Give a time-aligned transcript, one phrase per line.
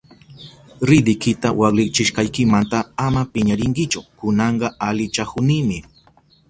[0.89, 5.77] Ridikita waklichishkaynimanta ama piñarinkichu, kunanka alichahunimi.